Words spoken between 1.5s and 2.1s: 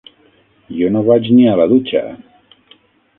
a la dutxa.